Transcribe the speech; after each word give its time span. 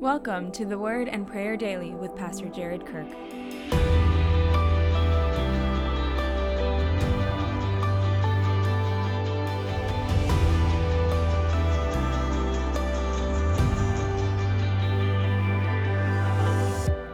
Welcome 0.00 0.50
to 0.52 0.64
the 0.64 0.78
Word 0.78 1.08
and 1.08 1.26
Prayer 1.26 1.58
Daily 1.58 1.90
with 1.90 2.16
Pastor 2.16 2.48
Jared 2.48 2.86
Kirk. 2.86 3.06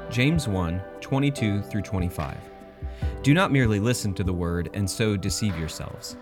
James 0.09 0.47
1 0.47 0.81
22 1.01 1.63
through 1.63 1.83
25. 1.83 2.37
Do 3.25 3.35
not 3.35 3.51
merely 3.51 3.81
listen 3.81 4.15
to 4.15 4.23
the 4.23 4.33
word 4.33 4.71
and 4.75 4.89
so 4.89 5.17
deceive 5.17 5.59
yourselves. 5.59 6.17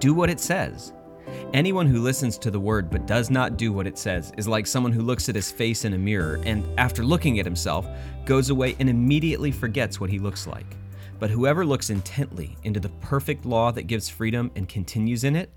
Do 0.00 0.14
what 0.14 0.30
it 0.30 0.40
says. 0.40 0.92
Anyone 1.52 1.86
who 1.86 2.00
listens 2.00 2.38
to 2.38 2.50
the 2.50 2.60
word 2.60 2.90
but 2.90 3.06
does 3.06 3.30
not 3.30 3.56
do 3.56 3.72
what 3.72 3.86
it 3.86 3.98
says 3.98 4.32
is 4.36 4.46
like 4.46 4.66
someone 4.66 4.92
who 4.92 5.02
looks 5.02 5.28
at 5.28 5.34
his 5.34 5.50
face 5.50 5.84
in 5.84 5.94
a 5.94 5.98
mirror 5.98 6.40
and, 6.44 6.66
after 6.78 7.04
looking 7.04 7.38
at 7.38 7.46
himself, 7.46 7.86
goes 8.24 8.50
away 8.50 8.76
and 8.78 8.88
immediately 8.88 9.50
forgets 9.50 10.00
what 10.00 10.10
he 10.10 10.18
looks 10.18 10.46
like. 10.46 10.76
But 11.18 11.30
whoever 11.30 11.64
looks 11.64 11.90
intently 11.90 12.56
into 12.64 12.80
the 12.80 12.90
perfect 13.00 13.44
law 13.44 13.72
that 13.72 13.84
gives 13.84 14.08
freedom 14.08 14.50
and 14.56 14.68
continues 14.68 15.24
in 15.24 15.36
it, 15.36 15.50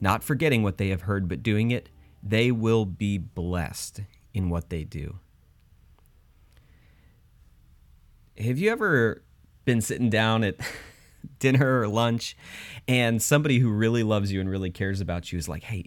not 0.00 0.22
forgetting 0.22 0.62
what 0.62 0.78
they 0.78 0.88
have 0.88 1.02
heard 1.02 1.28
but 1.28 1.42
doing 1.42 1.70
it, 1.70 1.88
they 2.22 2.50
will 2.50 2.84
be 2.84 3.18
blessed 3.18 4.02
in 4.34 4.50
what 4.50 4.70
they 4.70 4.84
do. 4.84 5.18
Have 8.38 8.58
you 8.58 8.70
ever 8.70 9.22
been 9.64 9.80
sitting 9.80 10.10
down 10.10 10.44
at 10.44 10.56
dinner 11.38 11.80
or 11.80 11.88
lunch 11.88 12.36
and 12.86 13.22
somebody 13.22 13.58
who 13.58 13.70
really 13.70 14.02
loves 14.02 14.32
you 14.32 14.40
and 14.40 14.50
really 14.50 14.70
cares 14.70 15.00
about 15.00 15.32
you 15.32 15.38
is 15.38 15.48
like, 15.48 15.62
"Hey, 15.64 15.86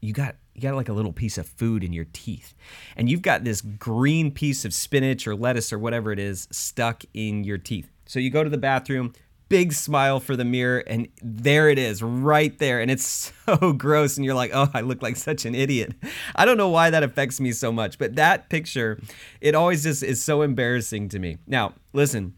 you 0.00 0.12
got 0.12 0.36
you 0.54 0.60
got 0.60 0.74
like 0.74 0.88
a 0.88 0.92
little 0.92 1.12
piece 1.12 1.38
of 1.38 1.46
food 1.46 1.82
in 1.82 1.92
your 1.92 2.06
teeth. 2.12 2.54
And 2.96 3.08
you've 3.08 3.22
got 3.22 3.44
this 3.44 3.62
green 3.62 4.30
piece 4.30 4.64
of 4.64 4.74
spinach 4.74 5.26
or 5.26 5.34
lettuce 5.34 5.72
or 5.72 5.78
whatever 5.78 6.12
it 6.12 6.18
is 6.18 6.48
stuck 6.50 7.04
in 7.14 7.44
your 7.44 7.58
teeth." 7.58 7.90
So 8.04 8.20
you 8.20 8.30
go 8.30 8.44
to 8.44 8.50
the 8.50 8.58
bathroom, 8.58 9.14
big 9.52 9.72
smile 9.72 10.18
for 10.18 10.34
the 10.34 10.46
mirror 10.46 10.82
and 10.86 11.08
there 11.22 11.68
it 11.68 11.78
is 11.78 12.02
right 12.02 12.58
there. 12.58 12.80
And 12.80 12.90
it's 12.90 13.32
so 13.46 13.74
gross 13.74 14.16
and 14.16 14.24
you're 14.24 14.34
like 14.34 14.50
oh 14.54 14.70
i 14.72 14.80
look 14.80 15.02
like 15.02 15.16
such 15.16 15.44
an 15.44 15.54
idiot. 15.54 15.92
I 16.34 16.46
don't 16.46 16.56
know 16.56 16.70
why 16.70 16.88
that 16.88 17.02
affects 17.02 17.38
me 17.38 17.52
so 17.52 17.70
much 17.70 17.98
but 17.98 18.16
that 18.16 18.48
picture 18.48 18.98
it 19.42 19.54
always 19.54 19.82
just 19.82 20.02
is 20.02 20.22
so 20.22 20.40
embarrassing 20.40 21.10
to 21.10 21.18
me. 21.18 21.36
Now 21.46 21.74
listen 21.92 22.34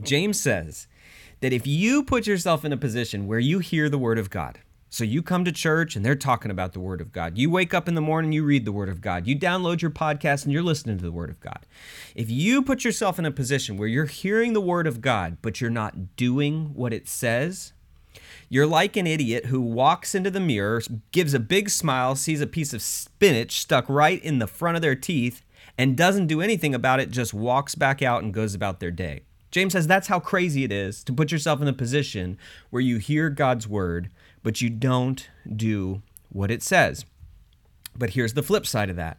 james 0.00 0.40
says 0.40 0.86
that 1.40 1.52
if 1.52 1.66
you 1.66 2.02
put 2.02 2.26
yourself 2.26 2.64
in 2.64 2.72
a 2.72 2.76
position 2.76 3.26
where 3.26 3.38
you 3.38 3.58
hear 3.58 3.88
the 3.88 3.98
word 3.98 4.18
of 4.18 4.30
God, 4.30 4.60
so 4.90 5.04
you 5.04 5.22
come 5.22 5.44
to 5.44 5.52
church 5.52 5.96
and 5.96 6.04
they're 6.04 6.16
talking 6.16 6.50
about 6.50 6.72
the 6.72 6.80
Word 6.80 7.02
of 7.02 7.12
God. 7.12 7.36
You 7.36 7.50
wake 7.50 7.74
up 7.74 7.88
in 7.88 7.94
the 7.94 8.00
morning, 8.00 8.32
you 8.32 8.42
read 8.42 8.64
the 8.64 8.72
Word 8.72 8.88
of 8.88 9.02
God. 9.02 9.26
You 9.26 9.38
download 9.38 9.82
your 9.82 9.90
podcast 9.90 10.44
and 10.44 10.52
you're 10.52 10.62
listening 10.62 10.96
to 10.96 11.04
the 11.04 11.12
Word 11.12 11.28
of 11.28 11.40
God. 11.40 11.66
If 12.14 12.30
you 12.30 12.62
put 12.62 12.84
yourself 12.84 13.18
in 13.18 13.26
a 13.26 13.30
position 13.30 13.76
where 13.76 13.88
you're 13.88 14.06
hearing 14.06 14.54
the 14.54 14.62
Word 14.62 14.86
of 14.86 15.02
God, 15.02 15.36
but 15.42 15.60
you're 15.60 15.68
not 15.68 16.16
doing 16.16 16.72
what 16.74 16.94
it 16.94 17.06
says, 17.06 17.74
you're 18.48 18.66
like 18.66 18.96
an 18.96 19.06
idiot 19.06 19.46
who 19.46 19.60
walks 19.60 20.14
into 20.14 20.30
the 20.30 20.40
mirror, 20.40 20.80
gives 21.12 21.34
a 21.34 21.40
big 21.40 21.68
smile, 21.68 22.16
sees 22.16 22.40
a 22.40 22.46
piece 22.46 22.72
of 22.72 22.80
spinach 22.80 23.60
stuck 23.60 23.86
right 23.90 24.22
in 24.24 24.38
the 24.38 24.46
front 24.46 24.76
of 24.76 24.82
their 24.82 24.94
teeth, 24.94 25.42
and 25.76 25.98
doesn't 25.98 26.28
do 26.28 26.40
anything 26.40 26.74
about 26.74 26.98
it, 26.98 27.10
just 27.10 27.34
walks 27.34 27.74
back 27.74 28.00
out 28.00 28.22
and 28.22 28.32
goes 28.32 28.54
about 28.54 28.80
their 28.80 28.90
day. 28.90 29.20
James 29.50 29.72
says 29.72 29.86
that's 29.86 30.08
how 30.08 30.20
crazy 30.20 30.64
it 30.64 30.72
is 30.72 31.02
to 31.04 31.12
put 31.12 31.32
yourself 31.32 31.62
in 31.62 31.68
a 31.68 31.72
position 31.72 32.38
where 32.70 32.82
you 32.82 32.98
hear 32.98 33.30
God's 33.30 33.66
word, 33.66 34.10
but 34.42 34.60
you 34.60 34.68
don't 34.68 35.28
do 35.54 36.02
what 36.30 36.50
it 36.50 36.62
says. 36.62 37.04
But 37.96 38.10
here's 38.10 38.34
the 38.34 38.42
flip 38.42 38.66
side 38.66 38.90
of 38.90 38.96
that. 38.96 39.18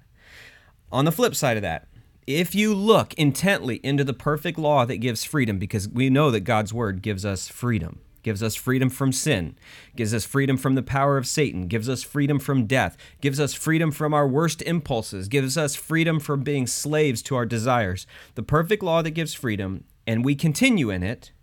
On 0.91 1.05
the 1.05 1.11
flip 1.11 1.35
side 1.35 1.57
of 1.57 1.63
that, 1.63 1.87
if 2.25 2.53
you 2.53 2.75
look 2.75 3.13
intently 3.15 3.77
into 3.83 4.03
the 4.03 4.13
perfect 4.13 4.59
law 4.59 4.85
that 4.85 4.97
gives 4.97 5.23
freedom, 5.23 5.57
because 5.57 5.89
we 5.89 6.09
know 6.09 6.29
that 6.29 6.41
God's 6.41 6.73
word 6.73 7.01
gives 7.01 7.25
us 7.25 7.47
freedom, 7.47 8.01
gives 8.21 8.43
us 8.43 8.53
freedom 8.55 8.89
from 8.89 9.11
sin, 9.11 9.55
gives 9.95 10.13
us 10.13 10.25
freedom 10.25 10.55
from 10.55 10.75
the 10.75 10.83
power 10.83 11.17
of 11.17 11.25
Satan, 11.27 11.67
gives 11.67 11.89
us 11.89 12.03
freedom 12.03 12.37
from 12.37 12.67
death, 12.67 12.97
gives 13.19 13.39
us 13.39 13.55
freedom 13.55 13.91
from 13.91 14.13
our 14.13 14.27
worst 14.27 14.61
impulses, 14.61 15.27
gives 15.27 15.57
us 15.57 15.75
freedom 15.75 16.19
from 16.19 16.43
being 16.43 16.67
slaves 16.67 17.23
to 17.23 17.35
our 17.35 17.47
desires. 17.47 18.05
The 18.35 18.43
perfect 18.43 18.83
law 18.83 19.01
that 19.01 19.11
gives 19.11 19.33
freedom 19.33 19.85
and 20.09 20.25
we 20.25 20.33
continue 20.33 20.89
in 20.89 21.03
it, 21.03 21.33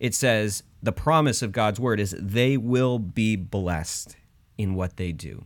it 0.00 0.12
says 0.12 0.64
the 0.82 0.90
promise 0.90 1.40
of 1.40 1.52
God's 1.52 1.78
word 1.78 2.00
is 2.00 2.16
they 2.18 2.56
will 2.56 2.98
be 2.98 3.36
blessed 3.36 4.16
in 4.58 4.74
what 4.74 4.96
they 4.96 5.12
do. 5.12 5.44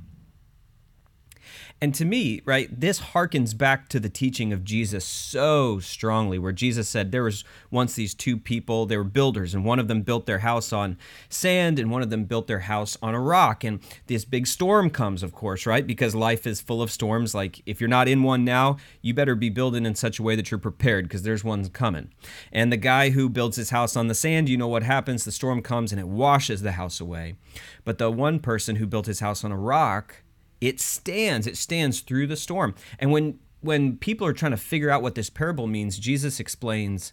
And 1.82 1.94
to 1.94 2.04
me, 2.04 2.42
right, 2.44 2.68
this 2.78 3.00
harkens 3.00 3.56
back 3.56 3.88
to 3.88 3.98
the 3.98 4.10
teaching 4.10 4.52
of 4.52 4.64
Jesus 4.64 5.02
so 5.02 5.78
strongly, 5.78 6.38
where 6.38 6.52
Jesus 6.52 6.91
said 6.91 7.10
there 7.10 7.22
was 7.22 7.42
once 7.70 7.94
these 7.94 8.12
two 8.12 8.36
people, 8.36 8.84
they 8.84 8.98
were 8.98 9.04
builders, 9.04 9.54
and 9.54 9.64
one 9.64 9.78
of 9.78 9.88
them 9.88 10.02
built 10.02 10.26
their 10.26 10.40
house 10.40 10.74
on 10.74 10.98
sand, 11.30 11.78
and 11.78 11.90
one 11.90 12.02
of 12.02 12.10
them 12.10 12.24
built 12.24 12.48
their 12.48 12.60
house 12.60 12.98
on 13.00 13.14
a 13.14 13.20
rock. 13.20 13.64
And 13.64 13.80
this 14.08 14.26
big 14.26 14.46
storm 14.46 14.90
comes, 14.90 15.22
of 15.22 15.32
course, 15.32 15.64
right? 15.64 15.86
Because 15.86 16.14
life 16.14 16.46
is 16.46 16.60
full 16.60 16.82
of 16.82 16.90
storms. 16.90 17.34
Like 17.34 17.62
if 17.64 17.80
you're 17.80 17.88
not 17.88 18.08
in 18.08 18.22
one 18.22 18.44
now, 18.44 18.76
you 19.00 19.14
better 19.14 19.34
be 19.34 19.48
building 19.48 19.86
in 19.86 19.94
such 19.94 20.19
a 20.19 20.22
way 20.22 20.36
that 20.36 20.50
you're 20.50 20.58
prepared 20.58 21.06
because 21.06 21.22
there's 21.22 21.44
one 21.44 21.66
coming. 21.70 22.10
And 22.52 22.70
the 22.70 22.76
guy 22.76 23.10
who 23.10 23.30
builds 23.30 23.56
his 23.56 23.70
house 23.70 23.96
on 23.96 24.08
the 24.08 24.14
sand, 24.14 24.50
you 24.50 24.58
know 24.58 24.69
what 24.69 24.82
happens? 24.82 25.24
The 25.24 25.32
storm 25.32 25.62
comes 25.62 25.92
and 25.92 26.00
it 26.00 26.08
washes 26.08 26.60
the 26.60 26.72
house 26.72 27.00
away. 27.00 27.36
But 27.84 27.96
the 27.96 28.10
one 28.10 28.38
person 28.38 28.76
who 28.76 28.86
built 28.86 29.06
his 29.06 29.20
house 29.20 29.44
on 29.44 29.52
a 29.52 29.58
rock, 29.58 30.22
it 30.60 30.81
stands 30.81 31.47
it 31.47 31.56
stands 31.56 32.00
through 32.00 32.26
the 32.26 32.37
storm. 32.37 32.75
And 32.98 33.10
when 33.10 33.38
when 33.60 33.97
people 33.97 34.26
are 34.26 34.32
trying 34.32 34.53
to 34.53 34.56
figure 34.56 34.91
out 34.91 35.03
what 35.03 35.15
this 35.15 35.28
parable 35.28 35.66
means 35.66 35.98
jesus 35.98 36.41
explains 36.41 37.12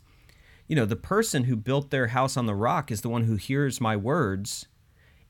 you 0.68 0.76
know 0.76 0.86
the 0.86 0.96
person 0.96 1.46
who 1.46 1.56
built 1.56 1.90
their 1.90 2.08
house 2.08 2.38
on 2.38 2.46
the 2.46 2.56
rock 2.56 2.92
is 2.92 3.02
the 3.02 3.10
one 3.10 3.24
who 3.24 3.36
hears 3.36 3.82
my 3.82 3.96
words 3.96 4.68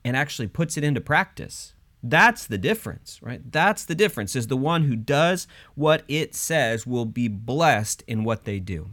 and 0.04 0.16
actually 0.16 0.48
puts 0.48 0.76
it 0.76 0.84
into 0.84 1.00
practice. 1.00 1.74
That's 2.02 2.46
the 2.46 2.58
difference 2.58 3.20
right? 3.22 3.40
That's 3.50 3.84
the 3.84 3.94
difference 3.94 4.36
is 4.36 4.46
the 4.46 4.56
one 4.56 4.84
who 4.84 4.96
does 4.96 5.46
what 5.74 6.04
it 6.08 6.34
says 6.34 6.86
will 6.86 7.04
be 7.04 7.28
blessed 7.28 8.04
in 8.06 8.24
what 8.24 8.44
they 8.44 8.60
do. 8.60 8.90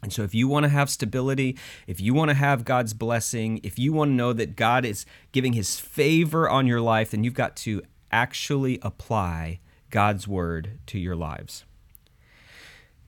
And 0.00 0.12
so, 0.12 0.22
if 0.22 0.32
you 0.32 0.46
want 0.46 0.62
to 0.62 0.68
have 0.68 0.90
stability, 0.90 1.58
if 1.88 2.00
you 2.00 2.14
want 2.14 2.28
to 2.28 2.34
have 2.34 2.64
God's 2.64 2.94
blessing, 2.94 3.58
if 3.64 3.80
you 3.80 3.92
want 3.92 4.10
to 4.10 4.14
know 4.14 4.32
that 4.32 4.54
God 4.54 4.84
is 4.84 5.04
giving 5.32 5.54
his 5.54 5.80
favor 5.80 6.48
on 6.48 6.68
your 6.68 6.80
life, 6.80 7.10
then 7.10 7.24
you've 7.24 7.34
got 7.34 7.56
to 7.56 7.82
actually 8.10 8.78
apply 8.82 9.60
God's 9.90 10.28
word 10.28 10.78
to 10.86 10.98
your 10.98 11.16
lives. 11.16 11.64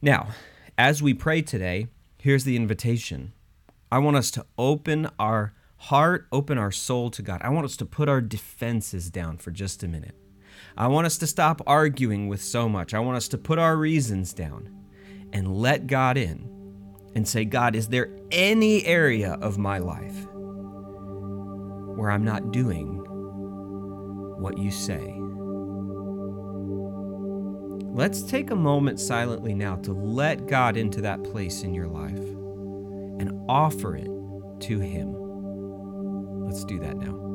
Now, 0.03 0.29
as 0.79 1.03
we 1.03 1.13
pray 1.13 1.43
today, 1.43 1.89
here's 2.19 2.45
the 2.45 2.57
invitation. 2.57 3.33
I 3.93 3.99
want 3.99 4.17
us 4.17 4.31
to 4.33 4.47
open 4.57 5.09
our 5.19 5.53
heart, 5.77 6.27
open 6.33 6.59
our 6.59 6.71
soul 6.71 7.11
to 7.11 7.23
God. 7.23 7.41
I 7.43 7.51
want 7.51 7.65
us 7.65 7.77
to 7.79 7.87
put 7.87 8.09
our 8.09 8.21
defenses 8.21 9.11
down 9.11 9.37
for 9.39 9.51
just 9.51 9.83
a 9.83 9.89
minute. 9.89 10.15
I 10.77 10.87
want 10.87 11.07
us 11.07 11.19
to 11.19 11.27
stop 11.27 11.61
arguing 11.67 12.29
with 12.29 12.43
so 12.43 12.69
much. 12.69 12.95
I 12.95 13.01
want 13.01 13.17
us 13.17 13.29
to 13.29 13.39
put 13.39 13.59
our 13.59 13.77
reasons 13.77 14.33
down 14.33 14.75
and 15.33 15.57
let 15.57 15.87
God 15.87 16.17
in 16.17 16.49
and 17.15 17.27
say, 17.27 17.45
God, 17.45 17.75
is 17.75 17.89
there 17.89 18.11
any 18.31 18.85
area 18.87 19.33
of 19.41 19.59
my 19.59 19.79
life 19.79 20.27
where 21.97 22.11
I'm 22.11 22.25
not 22.25 22.53
doing 22.53 23.05
what 24.41 24.59
you 24.59 24.71
say. 24.71 25.15
Let's 27.93 28.23
take 28.23 28.51
a 28.51 28.57
moment 28.57 28.99
silently 28.99 29.55
now 29.55 29.77
to 29.77 29.93
let 29.93 30.47
God 30.47 30.77
into 30.77 31.01
that 31.03 31.23
place 31.25 31.63
in 31.63 31.75
your 31.75 31.89
life 31.89 32.19
and 32.19 33.39
offer 33.49 33.97
it 33.97 34.11
to 34.61 34.79
Him. 34.79 35.13
Let's 36.47 36.65
do 36.65 36.79
that 36.81 36.97
now. 36.97 37.30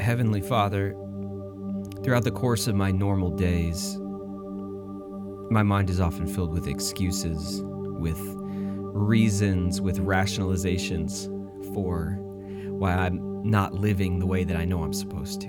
Heavenly 0.00 0.40
Father, 0.40 0.92
throughout 2.02 2.24
the 2.24 2.30
course 2.30 2.66
of 2.66 2.74
my 2.74 2.90
normal 2.90 3.30
days, 3.30 3.98
my 5.50 5.62
mind 5.62 5.90
is 5.90 6.00
often 6.00 6.26
filled 6.26 6.52
with 6.52 6.66
excuses, 6.68 7.62
with 7.64 8.18
reasons, 8.94 9.80
with 9.80 9.98
rationalizations 9.98 11.26
for 11.74 12.16
why 12.70 12.94
I'm 12.94 13.42
not 13.42 13.74
living 13.74 14.18
the 14.18 14.26
way 14.26 14.44
that 14.44 14.56
I 14.56 14.64
know 14.64 14.82
I'm 14.82 14.92
supposed 14.92 15.40
to. 15.42 15.48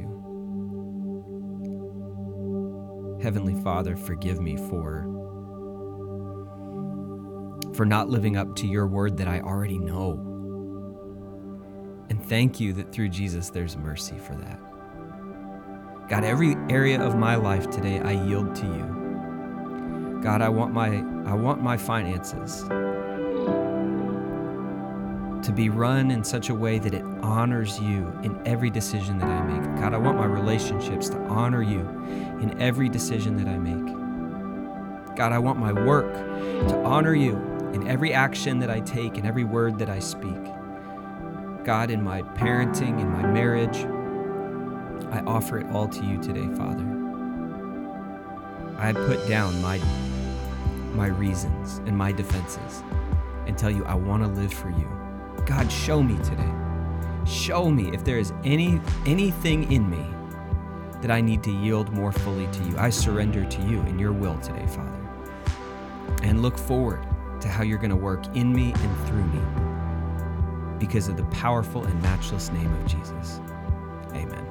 Heavenly 3.21 3.55
Father, 3.61 3.95
forgive 3.95 4.41
me 4.41 4.57
for 4.57 5.05
for 7.75 7.85
not 7.85 8.09
living 8.09 8.35
up 8.35 8.55
to 8.57 8.67
your 8.67 8.87
word 8.87 9.15
that 9.17 9.27
I 9.27 9.39
already 9.39 9.77
know. 9.77 10.28
And 12.09 12.23
thank 12.25 12.59
you 12.59 12.73
that 12.73 12.91
through 12.91 13.09
Jesus 13.09 13.49
there's 13.49 13.77
mercy 13.77 14.17
for 14.17 14.35
that. 14.35 14.59
God, 16.09 16.23
every 16.23 16.55
area 16.69 16.99
of 16.99 17.15
my 17.15 17.35
life 17.35 17.69
today 17.69 17.99
I 17.99 18.11
yield 18.11 18.55
to 18.55 18.65
you. 18.65 20.19
God, 20.23 20.41
I 20.41 20.49
want 20.49 20.73
my 20.73 20.97
I 21.29 21.33
want 21.33 21.61
my 21.61 21.77
finances 21.77 22.63
to 25.43 25.53
be 25.53 25.69
run 25.69 26.11
in 26.11 26.23
such 26.23 26.49
a 26.49 26.55
way 26.55 26.79
that 26.79 26.93
it 26.93 27.03
honors 27.21 27.79
you 27.79 28.11
in 28.23 28.39
every 28.45 28.69
decision 28.69 29.17
that 29.19 29.27
I 29.27 29.41
make. 29.43 29.79
God, 29.79 29.93
I 29.93 29.97
want 29.97 30.17
my 30.17 30.25
relationships 30.25 31.09
to 31.09 31.17
honor 31.27 31.61
you 31.61 31.81
in 32.41 32.59
every 32.59 32.89
decision 32.89 33.37
that 33.37 33.47
I 33.47 33.57
make. 33.57 35.15
God, 35.15 35.31
I 35.31 35.39
want 35.39 35.59
my 35.59 35.71
work 35.71 36.11
to 36.13 36.83
honor 36.83 37.15
you 37.15 37.35
in 37.73 37.87
every 37.87 38.13
action 38.13 38.59
that 38.59 38.69
I 38.69 38.79
take, 38.81 39.17
in 39.17 39.25
every 39.25 39.43
word 39.43 39.79
that 39.79 39.89
I 39.89 39.99
speak. 39.99 40.37
God, 41.63 41.91
in 41.91 42.01
my 42.01 42.21
parenting, 42.21 42.99
in 42.99 43.09
my 43.11 43.23
marriage, 43.23 43.77
I 45.11 45.19
offer 45.25 45.59
it 45.59 45.67
all 45.71 45.87
to 45.87 46.05
you 46.05 46.17
today, 46.21 46.47
Father. 46.55 46.85
I 48.77 48.93
put 48.93 49.27
down 49.27 49.61
my 49.61 49.79
my 50.93 51.07
reasons 51.07 51.79
and 51.85 51.95
my 51.95 52.11
defenses 52.11 52.83
and 53.45 53.57
tell 53.57 53.69
you 53.69 53.83
I 53.85 53.93
want 53.93 54.23
to 54.23 54.29
live 54.29 54.53
for 54.53 54.69
you. 54.69 54.89
God, 55.45 55.71
show 55.71 56.01
me 56.01 56.17
today. 56.23 56.51
Show 57.25 57.69
me 57.69 57.89
if 57.93 58.03
there 58.03 58.17
is 58.17 58.31
any 58.43 58.79
anything 59.05 59.71
in 59.71 59.89
me 59.89 60.05
that 61.01 61.11
I 61.11 61.21
need 61.21 61.43
to 61.43 61.51
yield 61.51 61.91
more 61.91 62.11
fully 62.11 62.47
to 62.47 62.63
you. 62.63 62.77
I 62.77 62.89
surrender 62.89 63.45
to 63.45 63.61
you 63.63 63.81
in 63.81 63.99
your 63.99 64.13
will 64.13 64.37
today, 64.39 64.65
Father. 64.67 65.09
And 66.23 66.41
look 66.41 66.57
forward 66.57 67.05
to 67.41 67.47
how 67.47 67.63
you're 67.63 67.77
going 67.77 67.89
to 67.89 67.95
work 67.95 68.25
in 68.35 68.53
me 68.53 68.73
and 68.75 69.07
through 69.07 69.25
me 69.25 69.68
because 70.79 71.07
of 71.07 71.17
the 71.17 71.23
powerful 71.25 71.83
and 71.83 72.01
matchless 72.01 72.51
name 72.51 72.73
of 72.73 72.85
Jesus. 72.87 73.39
Amen. 74.13 74.45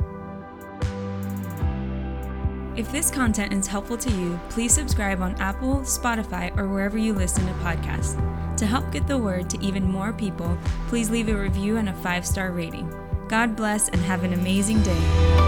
If 2.77 2.93
this 2.93 3.11
content 3.11 3.53
is 3.53 3.67
helpful 3.67 3.97
to 3.99 4.11
you, 4.11 4.39
please 4.51 4.73
subscribe 4.73 5.21
on 5.21 5.35
Apple, 5.41 5.79
Spotify, 5.79 6.57
or 6.57 6.69
wherever 6.69 6.97
you 6.97 7.13
listen 7.13 7.45
to 7.47 7.53
podcasts. 7.55 8.17
To 8.57 8.67
help 8.67 8.93
get 8.93 9.07
the 9.07 9.19
word 9.19 9.51
to 9.51 9.61
even 9.61 9.83
more 9.83 10.13
people, 10.13 10.57
please 10.87 11.11
leave 11.11 11.29
a 11.29 11.37
review 11.37 11.77
and 11.77 11.89
a 11.89 11.95
five 11.95 12.25
star 12.25 12.53
rating. 12.53 12.89
God 13.29 13.57
bless 13.57 13.89
and 13.89 14.01
have 14.03 14.23
an 14.23 14.33
amazing 14.33 14.83
day. 14.83 15.48